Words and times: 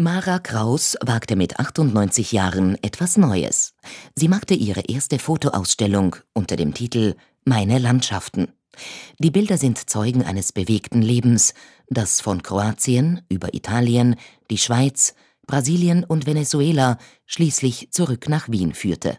Mara 0.00 0.38
Kraus 0.38 0.96
wagte 1.04 1.36
mit 1.36 1.60
98 1.60 2.32
Jahren 2.32 2.82
etwas 2.82 3.18
Neues. 3.18 3.74
Sie 4.14 4.28
machte 4.28 4.54
ihre 4.54 4.80
erste 4.80 5.18
Fotoausstellung 5.18 6.16
unter 6.32 6.56
dem 6.56 6.72
Titel 6.72 7.16
Meine 7.44 7.78
Landschaften. 7.78 8.48
Die 9.18 9.30
Bilder 9.30 9.58
sind 9.58 9.90
Zeugen 9.90 10.24
eines 10.24 10.52
bewegten 10.52 11.02
Lebens, 11.02 11.52
das 11.88 12.22
von 12.22 12.42
Kroatien 12.42 13.20
über 13.28 13.52
Italien, 13.52 14.16
die 14.50 14.56
Schweiz, 14.56 15.14
Brasilien 15.46 16.02
und 16.04 16.24
Venezuela 16.24 16.96
schließlich 17.26 17.90
zurück 17.90 18.26
nach 18.30 18.48
Wien 18.48 18.72
führte. 18.72 19.18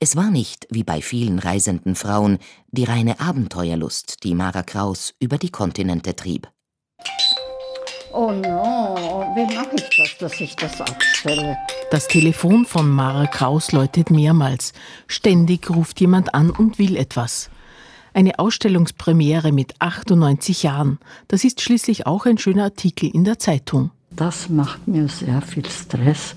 Es 0.00 0.16
war 0.16 0.30
nicht, 0.30 0.66
wie 0.70 0.84
bei 0.84 1.02
vielen 1.02 1.38
reisenden 1.38 1.94
Frauen, 1.94 2.38
die 2.70 2.84
reine 2.84 3.20
Abenteuerlust, 3.20 4.24
die 4.24 4.34
Mara 4.34 4.62
Kraus 4.62 5.12
über 5.20 5.36
die 5.36 5.50
Kontinente 5.50 6.16
trieb. 6.16 6.48
Oh 8.20 8.32
no, 8.32 8.96
wie 9.36 9.54
mache 9.54 9.76
ich 9.76 9.96
das, 9.96 10.18
dass 10.18 10.40
ich 10.40 10.56
das 10.56 10.80
abstelle? 10.80 11.56
Das 11.92 12.08
Telefon 12.08 12.64
von 12.64 12.90
Mara 12.90 13.28
Kraus 13.28 13.70
läutet 13.70 14.10
mehrmals. 14.10 14.72
Ständig 15.06 15.70
ruft 15.70 16.00
jemand 16.00 16.34
an 16.34 16.50
und 16.50 16.80
will 16.80 16.96
etwas. 16.96 17.48
Eine 18.14 18.40
Ausstellungspremiere 18.40 19.52
mit 19.52 19.74
98 19.78 20.64
Jahren. 20.64 20.98
Das 21.28 21.44
ist 21.44 21.60
schließlich 21.60 22.08
auch 22.08 22.26
ein 22.26 22.38
schöner 22.38 22.64
Artikel 22.64 23.08
in 23.08 23.22
der 23.22 23.38
Zeitung. 23.38 23.92
Das 24.10 24.48
macht 24.48 24.88
mir 24.88 25.06
sehr 25.06 25.40
viel 25.40 25.66
Stress. 25.66 26.34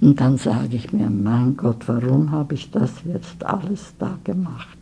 Und 0.00 0.20
dann 0.20 0.38
sage 0.38 0.76
ich 0.76 0.92
mir, 0.92 1.10
mein 1.10 1.56
Gott, 1.56 1.88
warum 1.88 2.30
habe 2.30 2.54
ich 2.54 2.70
das 2.70 2.92
jetzt 3.12 3.44
alles 3.44 3.92
da 3.98 4.16
gemacht? 4.22 4.78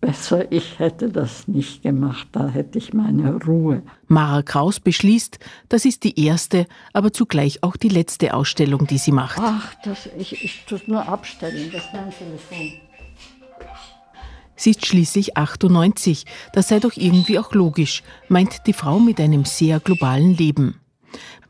Besser, 0.00 0.50
ich 0.50 0.78
hätte 0.78 1.10
das 1.10 1.46
nicht 1.46 1.82
gemacht, 1.82 2.28
da 2.32 2.48
hätte 2.48 2.78
ich 2.78 2.94
meine 2.94 3.34
Ruhe. 3.44 3.82
Mara 4.08 4.42
Kraus 4.42 4.80
beschließt, 4.80 5.38
das 5.68 5.84
ist 5.84 6.04
die 6.04 6.24
erste, 6.24 6.66
aber 6.94 7.12
zugleich 7.12 7.62
auch 7.62 7.76
die 7.76 7.90
letzte 7.90 8.32
Ausstellung, 8.32 8.86
die 8.86 8.96
sie 8.96 9.12
macht. 9.12 9.38
Ach, 9.42 9.74
das, 9.84 10.08
ich, 10.16 10.42
ich 10.42 10.64
tue 10.64 10.80
nur 10.86 11.06
abstellen, 11.06 11.70
das 11.70 11.84
ist 11.84 11.92
mein 11.92 12.10
Telefon. 12.10 12.72
Sie 14.56 14.70
ist 14.70 14.86
schließlich 14.86 15.36
98, 15.36 16.24
das 16.52 16.68
sei 16.68 16.80
doch 16.80 16.96
irgendwie 16.96 17.38
auch 17.38 17.52
logisch, 17.52 18.02
meint 18.28 18.66
die 18.66 18.72
Frau 18.72 18.98
mit 18.98 19.20
einem 19.20 19.44
sehr 19.44 19.80
globalen 19.80 20.34
Leben. 20.34 20.80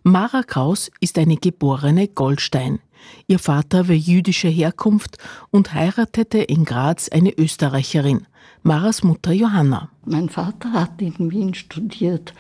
Mara 0.02 0.42
Kraus 0.42 0.90
ist 1.00 1.18
eine 1.18 1.36
geborene 1.36 2.08
Goldstein. 2.08 2.80
Ihr 3.26 3.38
Vater 3.38 3.88
war 3.88 3.94
jüdischer 3.94 4.48
Herkunft 4.48 5.18
und 5.50 5.74
heiratete 5.74 6.38
in 6.38 6.64
Graz 6.64 7.08
eine 7.08 7.36
Österreicherin. 7.36 8.26
Maras 8.62 9.02
Mutter 9.02 9.32
Johanna. 9.32 9.88
Mein 10.04 10.28
Vater 10.28 10.72
hat 10.72 11.00
in 11.00 11.30
Wien 11.30 11.54
studiert, 11.54 12.34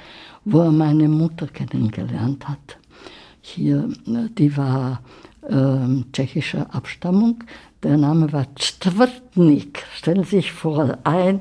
wo 0.44 0.60
er 0.60 0.70
meine 0.70 1.08
Mutter 1.08 1.46
kennengelernt 1.46 2.46
hat. 2.46 2.78
Hier, 3.40 3.88
ne, 4.04 4.28
die 4.36 4.54
war 4.54 5.00
äh, 5.48 6.02
tschechischer 6.12 6.74
Abstammung. 6.74 7.42
Der 7.82 7.96
Name 7.96 8.30
war 8.34 8.46
Stvrtnik. 8.58 9.82
Stellen 9.94 10.24
Sie 10.24 10.36
sich 10.36 10.52
vor, 10.52 10.98
ein 11.04 11.40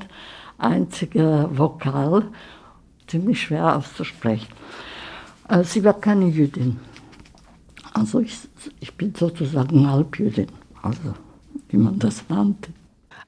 einziger 0.56 1.50
Vokal, 1.58 2.24
ziemlich 3.06 3.42
schwer 3.42 3.76
auszusprechen. 3.76 4.48
Äh, 5.48 5.62
sie 5.62 5.84
war 5.84 6.00
keine 6.00 6.28
Jüdin. 6.28 6.80
Also 7.92 8.20
ich, 8.20 8.34
ich 8.80 8.94
bin 8.94 9.14
sozusagen 9.14 9.90
Halbjüdin, 9.90 10.46
also 10.80 11.14
wie 11.68 11.76
man 11.76 11.98
das 11.98 12.24
nannte. 12.30 12.72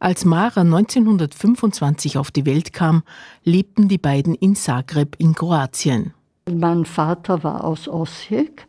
Als 0.03 0.25
Mara 0.25 0.63
1925 0.63 2.19
auf 2.19 2.33
die 2.33 2.45
Welt 2.45 2.73
kam, 2.73 3.05
lebten 3.45 3.87
die 3.87 3.99
beiden 3.99 4.35
in 4.35 4.57
Zagreb 4.57 5.15
in 5.21 5.33
Kroatien. 5.33 6.13
Mein 6.53 6.85
Vater 6.85 7.45
war 7.45 7.63
aus 7.63 7.87
Osijek. 7.87 8.67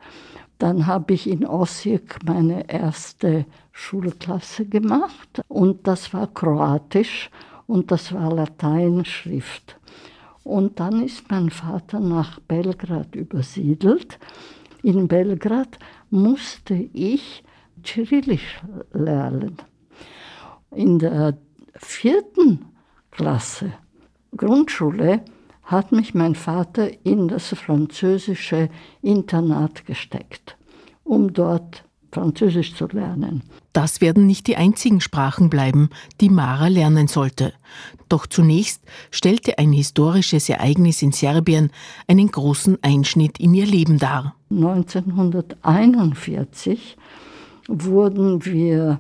Dann 0.60 0.86
habe 0.86 1.16
ich 1.16 1.28
in 1.28 1.44
Osijek 1.44 2.20
meine 2.24 2.70
erste 2.70 3.48
Schulklasse 3.72 4.68
gemacht 4.68 5.42
und 5.48 5.88
das 5.88 6.14
war 6.14 6.28
Kroatisch 6.28 7.32
und 7.66 7.90
das 7.90 8.14
war 8.14 8.32
Lateinschrift. 8.32 9.80
Und 10.44 10.80
dann 10.80 11.02
ist 11.02 11.32
mein 11.32 11.50
Vater 11.50 12.00
nach 12.00 12.40
Belgrad 12.42 13.16
übersiedelt. 13.16 14.20
In 14.84 15.08
Belgrad 15.08 15.80
musste 16.12 16.76
ich 16.76 17.44
Cyrillisch 17.84 18.62
lernen 18.92 19.58
in 20.76 21.00
der 21.00 21.38
vierten 21.76 22.66
Klasse 23.12 23.74
Grundschule 24.36 25.24
hat 25.64 25.92
mich 25.92 26.14
mein 26.14 26.36
Vater 26.36 26.90
in 27.06 27.28
das 27.28 27.50
französische 27.50 28.70
Internat 29.02 29.86
gesteckt, 29.86 30.58
um 31.04 31.34
dort 31.34 31.84
Französisch 32.12 32.76
zu 32.76 32.88
lernen. 32.88 33.42
Das 33.72 34.00
werden 34.00 34.28
nicht 34.28 34.46
die 34.46 34.56
einzigen 34.56 35.02
Sprachen 35.02 35.50
bleiben, 35.50 35.90
die 36.22 36.30
Mara 36.30 36.68
lernen 36.68 37.08
sollte. 37.08 37.54
Doch 38.08 38.28
zunächst 38.28 38.84
stellte 39.10 39.58
ein 39.58 39.72
historisches 39.72 40.48
Ereignis 40.48 41.02
in 41.02 41.12
Serbien 41.12 41.72
einen 42.08 42.28
großen 42.28 42.78
Einschnitt 42.84 43.40
in 43.40 43.56
ihr 43.56 43.66
Leben 43.66 43.98
dar. 43.98 44.36
1941 44.52 46.98
wurden 47.68 48.46
wir 48.46 49.00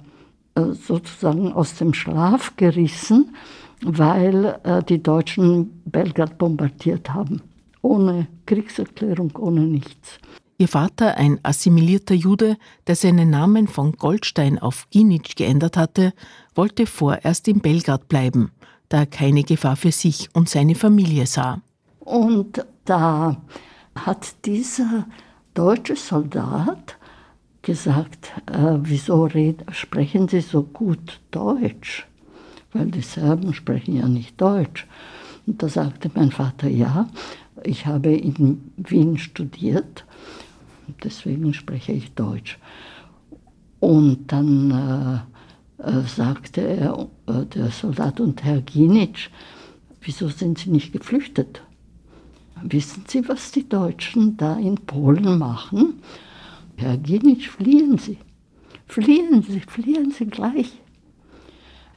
sozusagen 0.55 1.53
aus 1.53 1.75
dem 1.75 1.93
Schlaf 1.93 2.55
gerissen, 2.55 3.35
weil 3.81 4.59
äh, 4.63 4.83
die 4.83 5.01
Deutschen 5.01 5.81
Belgrad 5.85 6.37
bombardiert 6.37 7.13
haben. 7.13 7.41
Ohne 7.81 8.27
Kriegserklärung, 8.45 9.35
ohne 9.37 9.61
nichts. 9.61 10.19
Ihr 10.57 10.67
Vater, 10.67 11.17
ein 11.17 11.39
assimilierter 11.43 12.13
Jude, 12.13 12.57
der 12.87 12.95
seinen 12.95 13.29
Namen 13.31 13.67
von 13.67 13.93
Goldstein 13.93 14.59
auf 14.59 14.87
Ginic 14.91 15.35
geändert 15.35 15.75
hatte, 15.75 16.13
wollte 16.55 16.85
vorerst 16.85 17.47
in 17.47 17.59
Belgrad 17.59 18.07
bleiben, 18.07 18.51
da 18.87 18.99
er 18.99 19.05
keine 19.07 19.43
Gefahr 19.43 19.75
für 19.75 19.91
sich 19.91 20.29
und 20.33 20.47
seine 20.47 20.75
Familie 20.75 21.25
sah. 21.25 21.61
Und 21.99 22.65
da 22.85 23.41
hat 23.95 24.45
dieser 24.45 25.07
deutsche 25.53 25.95
Soldat 25.95 26.97
gesagt, 27.63 28.31
äh, 28.45 28.77
wieso 28.81 29.25
red, 29.25 29.63
sprechen 29.71 30.27
Sie 30.27 30.41
so 30.41 30.61
gut 30.61 31.19
Deutsch? 31.31 32.05
Weil 32.73 32.87
die 32.87 33.01
Serben 33.01 33.53
sprechen 33.53 33.95
ja 33.95 34.07
nicht 34.07 34.39
Deutsch. 34.39 34.85
Und 35.47 35.63
da 35.63 35.69
sagte 35.69 36.11
mein 36.13 36.31
Vater, 36.31 36.67
ja, 36.67 37.09
ich 37.63 37.85
habe 37.85 38.13
in 38.13 38.71
Wien 38.77 39.17
studiert, 39.17 40.05
deswegen 41.03 41.53
spreche 41.53 41.93
ich 41.93 42.13
Deutsch. 42.13 42.59
Und 43.79 44.31
dann 44.31 45.23
äh, 45.79 45.83
äh, 45.83 46.01
sagte 46.03 46.61
er, 46.61 47.07
äh, 47.27 47.45
der 47.45 47.69
Soldat 47.69 48.19
und 48.19 48.43
Herr 48.43 48.61
Ginitsch, 48.61 49.29
wieso 50.01 50.29
sind 50.29 50.57
Sie 50.57 50.69
nicht 50.69 50.93
geflüchtet? 50.93 51.61
Wissen 52.61 53.03
Sie, 53.07 53.27
was 53.27 53.51
die 53.51 53.67
Deutschen 53.67 54.37
da 54.37 54.57
in 54.57 54.75
Polen 54.75 55.37
machen? 55.37 56.01
Herr 56.75 56.97
Ginitsch, 56.97 57.49
fliehen 57.49 57.97
Sie, 57.97 58.17
fliehen 58.87 59.41
Sie, 59.43 59.59
fliehen 59.61 60.11
Sie 60.11 60.25
gleich. 60.25 60.81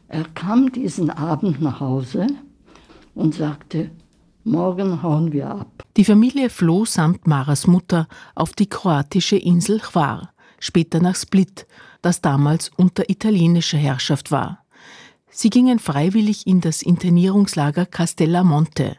Er 0.09 0.25
kam 0.25 0.70
diesen 0.70 1.10
Abend 1.10 1.60
nach 1.60 1.81
Hause 1.81 2.26
und 3.15 3.34
sagte, 3.34 3.91
morgen 4.44 5.03
hauen 5.03 5.32
wir 5.32 5.50
ab. 5.50 5.84
Die 5.97 6.04
Familie 6.04 6.50
floh 6.50 6.84
samt 6.84 7.26
Maras 7.26 7.66
Mutter 7.66 8.06
auf 8.34 8.53
die 8.53 8.69
kroatische 8.69 9.36
Insel 9.36 9.81
Hvar, 9.81 10.32
später 10.60 11.00
nach 11.00 11.16
Split, 11.16 11.66
das 12.03 12.20
damals 12.20 12.70
unter 12.76 13.10
italienischer 13.10 13.78
Herrschaft 13.78 14.31
war. 14.31 14.65
Sie 15.28 15.50
gingen 15.50 15.78
freiwillig 15.78 16.47
in 16.47 16.60
das 16.60 16.82
Internierungslager 16.82 17.84
Castellamonte. 17.84 18.97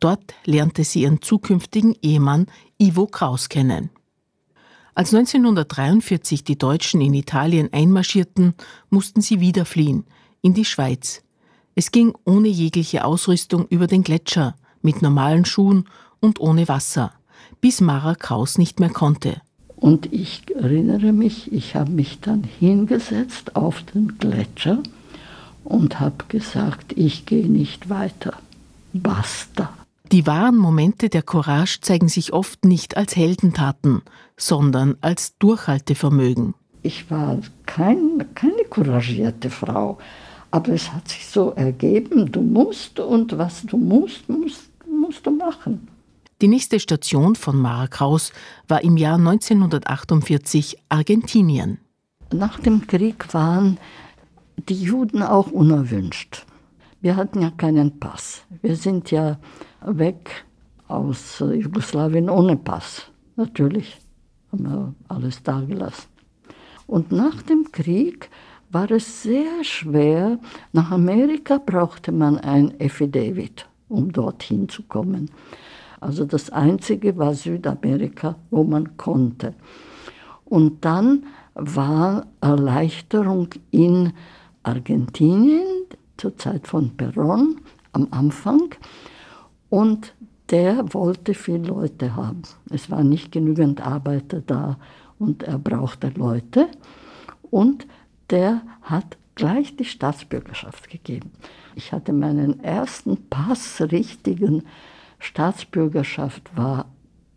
Dort 0.00 0.34
lernte 0.44 0.84
sie 0.84 1.02
ihren 1.02 1.22
zukünftigen 1.22 1.94
Ehemann 2.02 2.46
Ivo 2.78 3.06
Kraus 3.06 3.48
kennen. 3.48 3.90
Als 4.96 5.12
1943 5.12 6.42
die 6.42 6.56
Deutschen 6.56 7.02
in 7.02 7.12
Italien 7.12 7.70
einmarschierten, 7.70 8.54
mussten 8.88 9.20
sie 9.20 9.40
wieder 9.40 9.66
fliehen, 9.66 10.04
in 10.40 10.54
die 10.54 10.64
Schweiz. 10.64 11.22
Es 11.74 11.92
ging 11.92 12.14
ohne 12.24 12.48
jegliche 12.48 13.04
Ausrüstung 13.04 13.66
über 13.68 13.88
den 13.88 14.02
Gletscher, 14.02 14.56
mit 14.80 15.02
normalen 15.02 15.44
Schuhen 15.44 15.84
und 16.20 16.40
ohne 16.40 16.66
Wasser, 16.66 17.12
bis 17.60 17.82
Mara 17.82 18.14
Kraus 18.14 18.56
nicht 18.56 18.80
mehr 18.80 18.88
konnte. 18.88 19.42
Und 19.76 20.10
ich 20.14 20.44
erinnere 20.54 21.12
mich, 21.12 21.52
ich 21.52 21.74
habe 21.74 21.90
mich 21.90 22.20
dann 22.20 22.42
hingesetzt 22.42 23.54
auf 23.54 23.82
den 23.82 24.16
Gletscher 24.16 24.82
und 25.62 26.00
habe 26.00 26.24
gesagt, 26.28 26.94
ich 26.96 27.26
gehe 27.26 27.48
nicht 27.48 27.90
weiter. 27.90 28.32
Basta. 28.94 29.74
Die 30.12 30.26
wahren 30.26 30.56
Momente 30.56 31.08
der 31.08 31.22
Courage 31.22 31.80
zeigen 31.80 32.08
sich 32.08 32.32
oft 32.32 32.64
nicht 32.64 32.96
als 32.96 33.16
Heldentaten, 33.16 34.02
sondern 34.36 34.96
als 35.00 35.36
Durchhaltevermögen. 35.38 36.54
Ich 36.82 37.10
war 37.10 37.38
kein, 37.66 38.24
keine 38.34 38.64
couragierte 38.70 39.50
Frau, 39.50 39.98
aber 40.52 40.72
es 40.72 40.92
hat 40.92 41.08
sich 41.08 41.26
so 41.26 41.50
ergeben, 41.50 42.30
du 42.30 42.40
musst 42.40 43.00
und 43.00 43.36
was 43.36 43.66
du 43.66 43.76
musst, 43.76 44.28
musst, 44.28 44.70
musst 44.88 45.26
du 45.26 45.32
machen. 45.32 45.88
Die 46.40 46.48
nächste 46.48 46.78
Station 46.78 47.34
von 47.34 47.56
Mara 47.56 47.88
Kraus 47.88 48.32
war 48.68 48.84
im 48.84 48.96
Jahr 48.96 49.16
1948 49.16 50.76
Argentinien. 50.88 51.78
Nach 52.32 52.60
dem 52.60 52.86
Krieg 52.86 53.34
waren 53.34 53.78
die 54.68 54.80
Juden 54.80 55.22
auch 55.22 55.50
unerwünscht. 55.50 56.46
Wir 57.00 57.16
hatten 57.16 57.42
ja 57.42 57.50
keinen 57.50 57.98
Pass. 57.98 58.42
Wir 58.62 58.76
sind 58.76 59.10
ja 59.10 59.38
weg 59.86 60.44
aus 60.88 61.38
Jugoslawien 61.38 62.28
ohne 62.28 62.56
Pass. 62.56 63.10
Natürlich 63.36 63.98
haben 64.52 64.64
wir 64.64 64.94
alles 65.08 65.42
dagelassen. 65.42 66.08
Und 66.86 67.12
nach 67.12 67.42
dem 67.42 67.70
Krieg 67.72 68.30
war 68.70 68.90
es 68.90 69.22
sehr 69.22 69.62
schwer. 69.62 70.38
Nach 70.72 70.90
Amerika 70.90 71.58
brauchte 71.58 72.12
man 72.12 72.38
ein 72.38 72.74
Affidavit, 72.80 73.68
um 73.88 74.12
dorthin 74.12 74.68
zu 74.68 74.82
kommen. 74.82 75.30
Also 76.00 76.24
das 76.24 76.50
Einzige 76.50 77.16
war 77.16 77.34
Südamerika, 77.34 78.36
wo 78.50 78.64
man 78.64 78.96
konnte. 78.96 79.54
Und 80.44 80.84
dann 80.84 81.24
war 81.54 82.26
Erleichterung 82.40 83.48
in 83.70 84.12
Argentinien 84.62 85.86
zur 86.16 86.36
Zeit 86.36 86.66
von 86.66 86.92
Perón 86.96 87.56
am 87.92 88.08
Anfang. 88.10 88.74
Und 89.76 90.14
der 90.48 90.94
wollte 90.94 91.34
viele 91.34 91.68
Leute 91.68 92.16
haben. 92.16 92.40
Es 92.70 92.90
waren 92.90 93.10
nicht 93.10 93.30
genügend 93.30 93.86
Arbeiter 93.86 94.40
da 94.40 94.78
und 95.18 95.42
er 95.42 95.58
brauchte 95.58 96.08
Leute. 96.16 96.68
Und 97.50 97.86
der 98.30 98.62
hat 98.80 99.18
gleich 99.34 99.76
die 99.76 99.84
Staatsbürgerschaft 99.84 100.88
gegeben. 100.88 101.30
Ich 101.74 101.92
hatte 101.92 102.14
meinen 102.14 102.64
ersten 102.64 103.28
Pass, 103.28 103.82
richtigen 103.92 104.62
Staatsbürgerschaft 105.18 106.56
war 106.56 106.86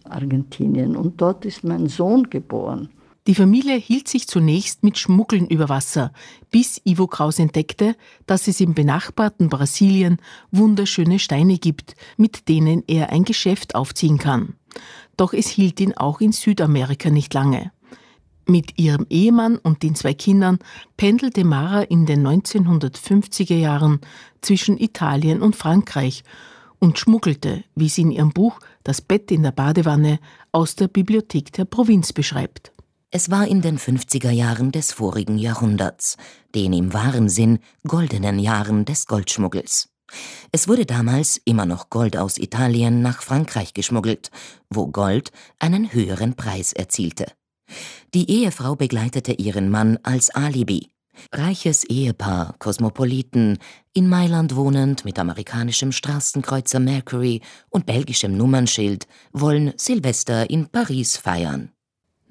Argentinien 0.05 0.95
und 0.95 1.19
dort 1.19 1.43
ist 1.43 1.65
mein 1.65 1.87
Sohn 1.87 2.29
geboren. 2.29 2.87
Die 3.27 3.35
Familie 3.35 3.75
hielt 3.75 4.07
sich 4.07 4.27
zunächst 4.27 4.83
mit 4.83 4.97
Schmuggeln 4.97 5.47
über 5.47 5.69
Wasser, 5.69 6.11
bis 6.51 6.81
Ivo 6.83 7.07
Kraus 7.07 7.37
entdeckte, 7.37 7.95
dass 8.25 8.47
es 8.47 8.59
im 8.59 8.73
benachbarten 8.73 9.49
Brasilien 9.49 10.17
wunderschöne 10.51 11.19
Steine 11.19 11.57
gibt, 11.57 11.95
mit 12.17 12.47
denen 12.47 12.83
er 12.87 13.11
ein 13.11 13.25
Geschäft 13.25 13.75
aufziehen 13.75 14.17
kann. 14.17 14.55
Doch 15.17 15.33
es 15.33 15.47
hielt 15.47 15.79
ihn 15.79 15.95
auch 15.95 16.21
in 16.21 16.31
Südamerika 16.31 17.09
nicht 17.09 17.33
lange. 17.33 17.71
Mit 18.47 18.79
ihrem 18.79 19.05
Ehemann 19.09 19.57
und 19.57 19.83
den 19.83 19.93
zwei 19.93 20.15
Kindern 20.15 20.57
pendelte 20.97 21.43
Mara 21.43 21.81
in 21.83 22.07
den 22.07 22.25
1950er 22.25 23.55
Jahren 23.55 23.99
zwischen 24.41 24.79
Italien 24.79 25.43
und 25.43 25.55
Frankreich 25.55 26.23
und 26.79 26.97
schmuggelte, 26.97 27.63
wie 27.75 27.89
sie 27.89 28.01
in 28.01 28.11
ihrem 28.11 28.31
Buch 28.31 28.59
Das 28.83 29.01
Bett 29.01 29.29
in 29.29 29.43
der 29.43 29.51
Badewanne 29.51 30.19
aus 30.51 30.75
der 30.75 30.87
Bibliothek 30.87 31.51
der 31.53 31.65
Provinz 31.65 32.11
beschreibt. 32.11 32.71
Es 33.11 33.31
war 33.31 33.47
in 33.47 33.63
den 33.63 33.79
50er 33.79 34.29
Jahren 34.29 34.71
des 34.71 34.91
vorigen 34.91 35.39
Jahrhunderts, 35.39 36.15
den 36.53 36.73
im 36.73 36.93
wahren 36.93 37.27
Sinn 37.27 37.57
goldenen 37.87 38.37
Jahren 38.37 38.85
des 38.85 39.07
Goldschmuggels. 39.07 39.89
Es 40.51 40.67
wurde 40.67 40.85
damals 40.85 41.37
immer 41.43 41.65
noch 41.65 41.89
Gold 41.89 42.17
aus 42.17 42.37
Italien 42.37 43.01
nach 43.01 43.23
Frankreich 43.23 43.73
geschmuggelt, 43.73 44.29
wo 44.69 44.87
Gold 44.87 45.31
einen 45.57 45.91
höheren 45.91 46.35
Preis 46.35 46.71
erzielte. 46.71 47.25
Die 48.13 48.29
Ehefrau 48.29 48.75
begleitete 48.75 49.33
ihren 49.33 49.71
Mann 49.71 49.97
als 50.03 50.29
Alibi. 50.29 50.91
Reiches 51.31 51.85
Ehepaar, 51.85 52.55
Kosmopoliten, 52.59 53.57
in 53.93 54.07
Mailand 54.07 54.55
wohnend 54.55 55.03
mit 55.03 55.17
amerikanischem 55.17 55.91
Straßenkreuzer 55.91 56.79
Mercury 56.79 57.41
und 57.69 57.87
belgischem 57.87 58.37
Nummernschild, 58.37 59.07
wollen 59.33 59.73
Silvester 59.77 60.47
in 60.49 60.67
Paris 60.67 61.17
feiern. 61.17 61.71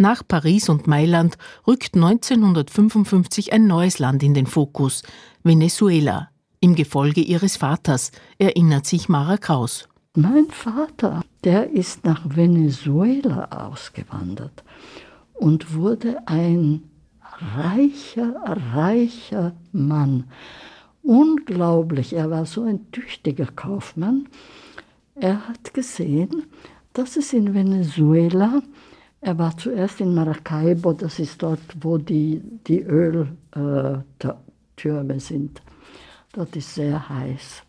Nach 0.01 0.23
Paris 0.27 0.69
und 0.69 0.87
Mailand 0.87 1.37
rückt 1.67 1.97
1955 1.97 3.53
ein 3.53 3.67
neues 3.67 3.99
Land 3.99 4.23
in 4.23 4.33
den 4.33 4.47
Fokus, 4.47 5.03
Venezuela, 5.43 6.31
im 6.61 6.77
Gefolge 6.77 7.21
ihres 7.21 7.57
Vaters, 7.57 8.13
erinnert 8.39 8.87
sich 8.87 9.09
Mara 9.09 9.39
Kraus. 9.39 9.89
Mein 10.15 10.47
Vater, 10.51 11.25
der 11.43 11.71
ist 11.71 12.05
nach 12.05 12.23
Venezuela 12.25 13.47
ausgewandert 13.51 14.63
und 15.35 15.75
wurde 15.75 16.29
ein 16.29 16.85
reicher, 17.57 18.37
reicher 18.73 19.57
Mann. 19.73 20.25
Unglaublich, 21.03 22.13
er 22.13 22.31
war 22.31 22.47
so 22.47 22.63
ein 22.63 22.89
tüchtiger 22.93 23.47
Kaufmann. 23.47 24.29
Er 25.17 25.49
hat 25.49 25.75
gesehen, 25.75 26.45
dass 26.93 27.17
es 27.17 27.33
in 27.33 27.53
Venezuela, 27.53 28.63
er 29.21 29.39
war 29.39 29.57
zuerst 29.57 30.01
in 30.01 30.15
Maracaibo, 30.15 30.93
das 30.93 31.19
ist 31.19 31.43
dort, 31.43 31.61
wo 31.81 31.99
die, 31.99 32.41
die 32.67 32.83
Öltürme 32.83 33.35
äh, 35.15 35.19
sind. 35.19 35.61
Dort 36.33 36.55
ist 36.57 36.75
sehr 36.75 37.09
heiß. 37.09 37.63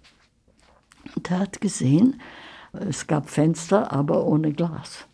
Und 1.15 1.31
er 1.31 1.39
hat 1.39 1.59
gesehen, 1.59 2.21
es 2.73 3.07
gab 3.07 3.29
Fenster, 3.29 3.91
aber 3.91 4.25
ohne 4.25 4.51
Glas. 4.53 5.07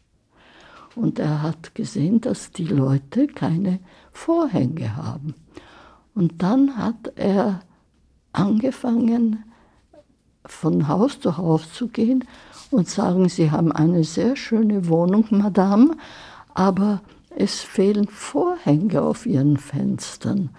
Und 0.95 1.19
er 1.19 1.41
hat 1.41 1.75
gesehen, 1.75 2.21
dass 2.21 2.51
die 2.51 2.67
Leute 2.67 3.27
keine 3.27 3.79
Vorhänge 4.11 4.95
haben. 4.95 5.35
Und 6.13 6.41
dann 6.41 6.77
hat 6.77 7.13
er 7.15 7.61
angefangen, 8.31 9.43
von 10.47 10.87
Haus 10.87 11.19
zu 11.19 11.37
Haus 11.37 11.71
zu 11.73 11.87
gehen 11.87 12.23
und 12.71 12.89
sagen, 12.89 13.29
Sie 13.29 13.51
haben 13.51 13.71
eine 13.71 14.03
sehr 14.03 14.35
schöne 14.35 14.87
Wohnung, 14.87 15.25
Madame, 15.29 15.95
aber 16.53 17.01
es 17.35 17.61
fehlen 17.61 18.07
Vorhänge 18.07 19.01
auf 19.01 19.25
Ihren 19.25 19.57
Fenstern. 19.57 20.49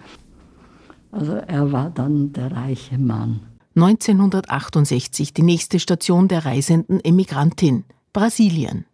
Also 1.11 1.33
er 1.33 1.71
war 1.71 1.89
dann 1.89 2.33
der 2.33 2.51
reiche 2.51 2.97
Mann. 2.97 3.41
1968 3.75 5.33
die 5.33 5.43
nächste 5.43 5.79
Station 5.79 6.27
der 6.27 6.45
reisenden 6.45 6.99
Emigrantin, 7.03 7.85
Brasilien. 8.13 8.85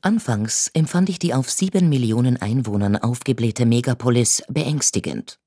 Anfangs 0.00 0.70
empfand 0.74 1.08
ich 1.08 1.18
die 1.18 1.34
auf 1.34 1.50
sieben 1.50 1.88
Millionen 1.88 2.36
Einwohnern 2.36 2.96
aufgeblähte 2.96 3.66
Megapolis 3.66 4.44
beängstigend. 4.48 5.40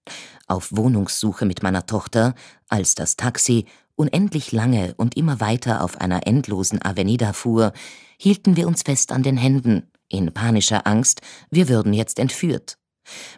Auf 0.48 0.76
Wohnungssuche 0.76 1.46
mit 1.46 1.64
meiner 1.64 1.86
Tochter, 1.86 2.36
als 2.68 2.96
das 2.96 3.16
Taxi 3.16 3.66
unendlich 4.02 4.52
lange 4.52 4.96
und 4.98 5.16
immer 5.16 5.40
weiter 5.40 5.84
auf 5.84 6.02
einer 6.02 6.26
endlosen 6.26 6.84
Avenida 6.84 7.34
fuhr, 7.34 7.72
hielten 8.18 8.58
wir 8.58 8.68
uns 8.68 8.82
fest 8.82 9.12
an 9.12 9.22
den 9.22 9.38
Händen, 9.38 9.84
in 10.10 10.34
panischer 10.34 10.88
Angst, 10.88 11.22
wir 11.52 11.70
würden 11.70 11.94
jetzt 11.94 12.18
entführt. 12.18 12.78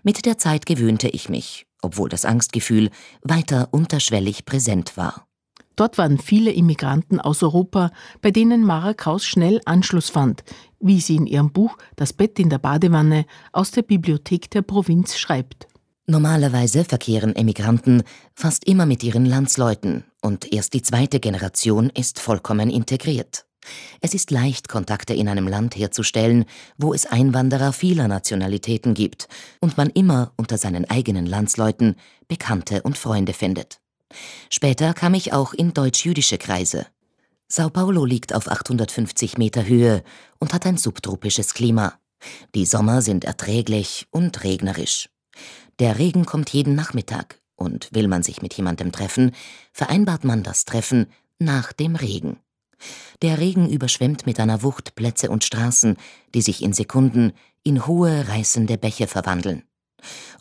Mit 0.03 0.25
der 0.25 0.37
Zeit 0.37 0.65
gewöhnte 0.65 1.09
ich 1.09 1.27
mich, 1.27 1.67
obwohl 1.81 2.07
das 2.07 2.23
Angstgefühl 2.23 2.91
weiter 3.21 3.67
unterschwellig 3.71 4.45
präsent 4.45 4.95
war. 4.95 5.27
Dort 5.75 5.97
waren 5.97 6.17
viele 6.17 6.51
Immigranten 6.51 7.19
aus 7.19 7.43
Europa, 7.43 7.91
bei 8.21 8.31
denen 8.31 8.63
Mara 8.63 8.93
Kraus 8.93 9.25
schnell 9.25 9.59
Anschluss 9.65 10.09
fand, 10.09 10.45
wie 10.79 11.01
sie 11.01 11.17
in 11.17 11.27
ihrem 11.27 11.51
Buch 11.51 11.77
Das 11.97 12.13
Bett 12.13 12.39
in 12.39 12.49
der 12.49 12.59
Badewanne 12.59 13.25
aus 13.51 13.71
der 13.71 13.81
Bibliothek 13.81 14.49
der 14.51 14.61
Provinz 14.61 15.17
schreibt. 15.17 15.67
Normalerweise 16.05 16.83
verkehren 16.83 17.33
Emigranten 17.33 18.03
fast 18.35 18.65
immer 18.65 18.85
mit 18.85 19.03
ihren 19.03 19.25
Landsleuten 19.25 20.03
und 20.21 20.51
erst 20.51 20.73
die 20.73 20.81
zweite 20.81 21.21
Generation 21.21 21.89
ist 21.89 22.19
vollkommen 22.19 22.69
integriert. 22.69 23.45
Es 24.01 24.13
ist 24.13 24.29
leicht, 24.29 24.67
Kontakte 24.67 25.13
in 25.13 25.29
einem 25.29 25.47
Land 25.47 25.77
herzustellen, 25.77 26.43
wo 26.77 26.93
es 26.93 27.05
Einwanderer 27.05 27.71
vieler 27.71 28.09
Nationalitäten 28.09 28.93
gibt 28.93 29.29
und 29.61 29.77
man 29.77 29.89
immer 29.91 30.33
unter 30.35 30.57
seinen 30.57 30.89
eigenen 30.89 31.25
Landsleuten 31.25 31.95
Bekannte 32.27 32.81
und 32.81 32.97
Freunde 32.97 33.31
findet. 33.31 33.79
Später 34.49 34.93
kam 34.93 35.13
ich 35.13 35.31
auch 35.31 35.53
in 35.53 35.73
deutsch-jüdische 35.73 36.37
Kreise. 36.37 36.85
Sao 37.47 37.69
Paulo 37.69 38.03
liegt 38.03 38.35
auf 38.35 38.49
850 38.49 39.37
Meter 39.37 39.65
Höhe 39.65 40.03
und 40.39 40.53
hat 40.53 40.65
ein 40.65 40.75
subtropisches 40.75 41.53
Klima. 41.53 41.93
Die 42.55 42.65
Sommer 42.65 43.01
sind 43.01 43.23
erträglich 43.23 44.07
und 44.11 44.43
regnerisch. 44.43 45.12
Der 45.79 45.97
Regen 45.97 46.25
kommt 46.25 46.49
jeden 46.51 46.75
Nachmittag 46.75 47.41
und 47.55 47.89
will 47.91 48.07
man 48.07 48.23
sich 48.23 48.41
mit 48.41 48.53
jemandem 48.53 48.91
treffen, 48.91 49.31
vereinbart 49.71 50.23
man 50.23 50.43
das 50.43 50.65
Treffen 50.65 51.07
nach 51.39 51.73
dem 51.73 51.95
Regen. 51.95 52.39
Der 53.21 53.39
Regen 53.39 53.69
überschwemmt 53.69 54.25
mit 54.25 54.39
einer 54.39 54.63
Wucht 54.63 54.95
Plätze 54.95 55.29
und 55.29 55.43
Straßen, 55.43 55.97
die 56.33 56.41
sich 56.41 56.61
in 56.61 56.73
Sekunden 56.73 57.33
in 57.63 57.87
hohe, 57.87 58.27
reißende 58.27 58.77
Bäche 58.77 59.07
verwandeln. 59.07 59.63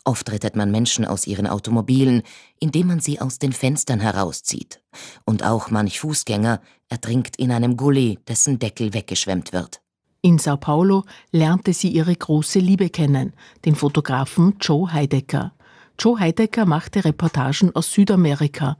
Oft 0.03 0.29
rettet 0.31 0.57
man 0.57 0.71
Menschen 0.71 1.05
aus 1.05 1.25
ihren 1.25 1.47
Automobilen, 1.47 2.23
indem 2.59 2.87
man 2.87 2.99
sie 2.99 3.21
aus 3.21 3.39
den 3.39 3.53
Fenstern 3.53 4.01
herauszieht. 4.01 4.81
Und 5.23 5.43
auch 5.43 5.69
manch 5.71 6.01
Fußgänger 6.01 6.61
ertrinkt 6.89 7.37
in 7.37 7.51
einem 7.51 7.77
Gully, 7.77 8.19
dessen 8.27 8.59
Deckel 8.59 8.93
weggeschwemmt 8.93 9.53
wird. 9.53 9.82
In 10.25 10.39
Sao 10.39 10.55
Paulo 10.55 11.03
lernte 11.33 11.73
sie 11.73 11.89
ihre 11.89 12.15
große 12.15 12.57
Liebe 12.57 12.89
kennen, 12.89 13.33
den 13.65 13.75
Fotografen 13.75 14.55
Joe 14.61 14.93
Heidecker. 14.93 15.51
Joe 15.99 16.17
Heidecker 16.17 16.65
machte 16.65 17.03
Reportagen 17.03 17.75
aus 17.75 17.91
Südamerika, 17.91 18.77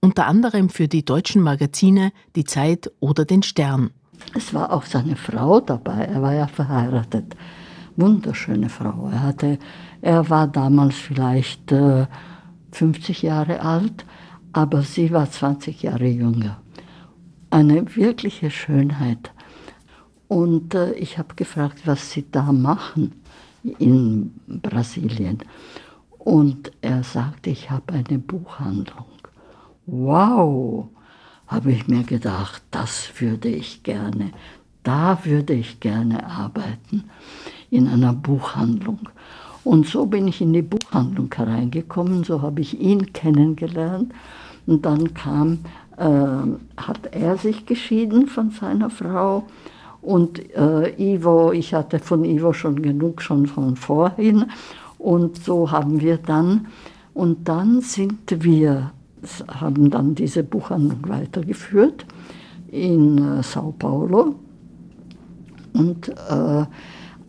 unter 0.00 0.26
anderem 0.26 0.70
für 0.70 0.88
die 0.88 1.04
deutschen 1.04 1.42
Magazine 1.42 2.10
Die 2.36 2.44
Zeit 2.44 2.90
oder 3.00 3.26
den 3.26 3.42
Stern. 3.42 3.90
Es 4.34 4.54
war 4.54 4.72
auch 4.72 4.84
seine 4.84 5.16
Frau 5.16 5.60
dabei, 5.60 6.06
er 6.06 6.22
war 6.22 6.32
ja 6.32 6.46
verheiratet. 6.46 7.36
Wunderschöne 7.96 8.70
Frau. 8.70 9.10
Er, 9.12 9.22
hatte, 9.22 9.58
er 10.00 10.30
war 10.30 10.48
damals 10.48 10.94
vielleicht 10.94 11.70
äh, 11.70 12.06
50 12.72 13.20
Jahre 13.20 13.60
alt, 13.60 14.06
aber 14.54 14.80
sie 14.80 15.12
war 15.12 15.30
20 15.30 15.82
Jahre 15.82 16.08
jünger. 16.08 16.62
Eine 17.50 17.94
wirkliche 17.94 18.50
Schönheit. 18.50 19.32
Und 20.28 20.74
äh, 20.74 20.92
ich 20.92 21.18
habe 21.18 21.34
gefragt, 21.34 21.80
was 21.86 22.10
sie 22.10 22.26
da 22.30 22.52
machen 22.52 23.12
in 23.78 24.34
Brasilien. 24.46 25.38
Und 26.18 26.72
er 26.82 27.02
sagte, 27.02 27.50
ich 27.50 27.70
habe 27.70 27.94
eine 27.94 28.18
Buchhandlung. 28.18 29.06
Wow, 29.86 30.88
habe 31.46 31.72
ich 31.72 31.88
mir 31.88 32.02
gedacht, 32.02 32.62
das 32.70 33.10
würde 33.18 33.48
ich 33.48 33.82
gerne, 33.82 34.32
da 34.82 35.18
würde 35.24 35.54
ich 35.54 35.80
gerne 35.80 36.26
arbeiten, 36.26 37.04
in 37.70 37.88
einer 37.88 38.12
Buchhandlung. 38.12 39.08
Und 39.64 39.86
so 39.86 40.06
bin 40.06 40.28
ich 40.28 40.40
in 40.40 40.52
die 40.52 40.62
Buchhandlung 40.62 41.32
hereingekommen, 41.34 42.24
so 42.24 42.42
habe 42.42 42.60
ich 42.60 42.78
ihn 42.78 43.12
kennengelernt. 43.12 44.12
Und 44.66 44.84
dann 44.84 45.14
kam, 45.14 45.60
äh, 45.96 46.06
hat 46.76 47.06
er 47.12 47.38
sich 47.38 47.64
geschieden 47.64 48.26
von 48.26 48.50
seiner 48.50 48.90
Frau. 48.90 49.46
Und 50.00 50.54
äh, 50.54 50.94
Ivo, 50.96 51.52
ich 51.52 51.74
hatte 51.74 51.98
von 51.98 52.24
Ivo 52.24 52.52
schon 52.52 52.80
genug, 52.82 53.20
schon 53.20 53.46
von 53.46 53.76
vorhin. 53.76 54.46
Und 54.98 55.42
so 55.42 55.70
haben 55.70 56.00
wir 56.00 56.18
dann, 56.18 56.68
und 57.14 57.48
dann 57.48 57.80
sind 57.80 58.44
wir, 58.44 58.92
haben 59.48 59.90
dann 59.90 60.14
diese 60.14 60.42
Buchhandlung 60.44 61.08
weitergeführt 61.08 62.06
in 62.70 63.18
äh, 63.18 63.42
Sao 63.42 63.74
Paulo. 63.78 64.36
Und, 65.72 66.08
äh, 66.08 66.64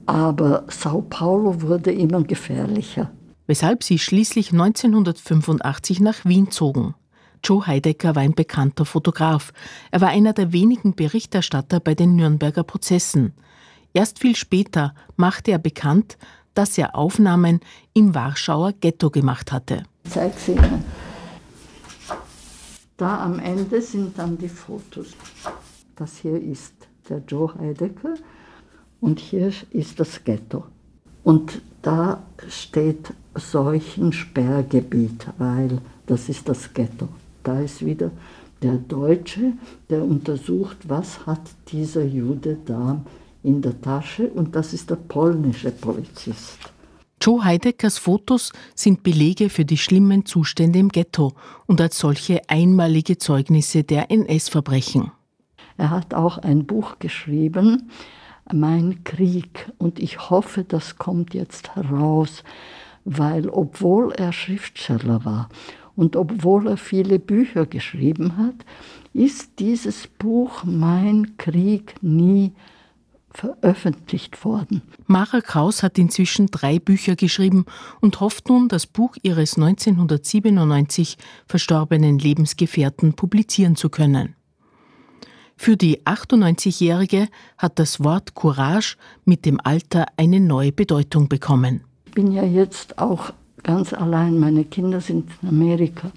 aber 0.05 0.63
Sao 0.67 1.01
Paulo 1.09 1.61
wurde 1.61 1.91
immer 1.91 2.23
gefährlicher. 2.23 3.11
Weshalb 3.47 3.83
sie 3.83 3.97
schließlich 3.97 4.51
1985 4.51 6.01
nach 6.01 6.25
Wien 6.25 6.51
zogen. 6.51 6.93
Joe 7.43 7.65
Heidecker 7.65 8.15
war 8.15 8.21
ein 8.21 8.33
bekannter 8.33 8.85
Fotograf. 8.85 9.53
Er 9.91 10.01
war 10.01 10.09
einer 10.09 10.33
der 10.33 10.53
wenigen 10.53 10.95
Berichterstatter 10.95 11.79
bei 11.79 11.95
den 11.95 12.15
Nürnberger 12.15 12.63
Prozessen. 12.63 13.33
Erst 13.93 14.19
viel 14.19 14.35
später 14.35 14.93
machte 15.15 15.51
er 15.51 15.59
bekannt, 15.59 16.17
dass 16.53 16.77
er 16.77 16.95
Aufnahmen 16.95 17.59
im 17.93 18.13
Warschauer 18.13 18.73
Ghetto 18.73 19.09
gemacht 19.09 19.51
hatte. 19.51 19.83
Zeig 20.03 20.37
sie 20.37 20.53
Ihnen. 20.53 20.83
Da 22.97 23.23
am 23.23 23.39
Ende 23.39 23.81
sind 23.81 24.17
dann 24.17 24.37
die 24.37 24.49
Fotos. 24.49 25.15
Das 25.95 26.17
hier 26.17 26.41
ist 26.41 26.73
der 27.07 27.21
Joe 27.27 27.53
Heidecker 27.57 28.15
und 28.99 29.19
hier 29.19 29.53
ist 29.71 29.99
das 29.99 30.23
Ghetto. 30.23 30.65
Und 31.23 31.61
da 31.81 32.21
steht 32.49 33.13
Seuchensperrgebiet, 33.35 35.27
weil 35.37 35.81
das 36.05 36.27
ist 36.27 36.49
das 36.49 36.73
Ghetto. 36.73 37.07
Da 37.43 37.59
ist 37.59 37.85
wieder 37.85 38.11
der 38.61 38.75
Deutsche, 38.75 39.53
der 39.89 40.03
untersucht, 40.03 40.77
was 40.87 41.25
hat 41.25 41.41
dieser 41.71 42.03
Jude 42.03 42.57
da 42.65 43.03
in 43.43 43.61
der 43.61 43.79
Tasche 43.81 44.29
und 44.29 44.55
das 44.55 44.73
ist 44.73 44.89
der 44.89 44.97
polnische 44.97 45.71
Polizist. 45.71 46.59
Joe 47.21 47.43
Heideckers 47.43 47.97
Fotos 47.97 48.53
sind 48.75 49.03
Belege 49.03 49.49
für 49.49 49.65
die 49.65 49.77
schlimmen 49.77 50.25
Zustände 50.25 50.79
im 50.79 50.89
Ghetto 50.89 51.33
und 51.67 51.81
als 51.81 51.99
solche 51.99 52.41
einmalige 52.47 53.17
Zeugnisse 53.17 53.83
der 53.83 54.09
NS-Verbrechen. 54.09 55.11
Er 55.77 55.89
hat 55.89 56.13
auch 56.13 56.37
ein 56.37 56.65
Buch 56.65 56.99
geschrieben, 56.99 57.89
Mein 58.51 59.03
Krieg, 59.03 59.69
und 59.77 59.99
ich 59.99 60.29
hoffe, 60.29 60.63
das 60.63 60.97
kommt 60.97 61.33
jetzt 61.33 61.75
heraus, 61.75 62.43
weil 63.05 63.49
obwohl 63.49 64.11
er 64.13 64.33
Schriftsteller 64.33 65.23
war 65.23 65.49
und 65.99 66.15
obwohl 66.15 66.67
er 66.67 66.77
viele 66.77 67.19
Bücher 67.19 67.65
geschrieben 67.65 68.37
hat, 68.37 68.55
ist 69.11 69.59
dieses 69.59 70.07
Buch 70.07 70.63
Mein 70.63 71.35
Krieg 71.35 71.95
nie 72.01 72.53
veröffentlicht 73.31 74.45
worden. 74.45 74.81
Mara 75.07 75.41
Kraus 75.41 75.83
hat 75.83 75.97
inzwischen 75.97 76.47
drei 76.47 76.79
Bücher 76.79 77.17
geschrieben 77.17 77.65
und 77.99 78.21
hofft 78.21 78.47
nun, 78.47 78.69
das 78.69 78.87
Buch 78.87 79.17
ihres 79.23 79.57
1997 79.57 81.17
verstorbenen 81.45 82.17
Lebensgefährten 82.17 83.13
publizieren 83.13 83.75
zu 83.75 83.89
können. 83.89 84.35
Für 85.57 85.75
die 85.75 86.05
98-Jährige 86.05 87.27
hat 87.57 87.77
das 87.77 88.01
Wort 88.01 88.35
Courage 88.35 88.95
mit 89.25 89.45
dem 89.45 89.59
Alter 89.61 90.05
eine 90.15 90.39
neue 90.39 90.71
Bedeutung 90.71 91.27
bekommen. 91.27 91.83
Ich 92.05 92.13
bin 92.13 92.31
ja 92.31 92.45
jetzt 92.45 92.99
auch 92.99 93.33
ganz 93.63 93.93
allein. 93.93 94.39
Meine 94.39 94.63
Kinder 94.63 95.01
sind 95.01 95.29
in 95.41 95.49
Amerika. 95.49 96.11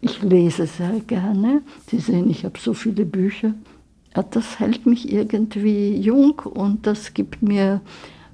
Ich 0.00 0.22
lese 0.22 0.66
sehr 0.66 1.00
gerne. 1.00 1.62
Sie 1.88 1.98
sehen, 1.98 2.30
ich 2.30 2.44
habe 2.44 2.58
so 2.58 2.74
viele 2.74 3.04
Bücher. 3.04 3.54
Das 4.30 4.58
hält 4.58 4.86
mich 4.86 5.12
irgendwie 5.12 5.96
jung 5.96 6.38
und 6.40 6.86
das 6.86 7.12
gibt 7.12 7.42
mir, 7.42 7.80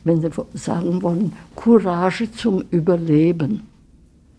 wenn 0.04 0.20
Sie 0.20 0.30
sagen 0.54 1.02
wollen, 1.02 1.32
Courage 1.56 2.30
zum 2.30 2.62
Überleben. 2.70 3.62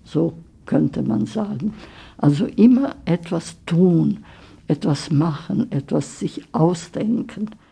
So 0.06 0.34
könnte 0.66 1.02
man 1.02 1.26
sagen. 1.26 1.74
Also 2.18 2.46
immer 2.46 2.96
etwas 3.06 3.58
tun, 3.66 4.24
etwas 4.68 5.12
machen, 5.12 5.72
etwas 5.72 6.20
sich 6.20 6.44
ausdenken. 6.54 7.50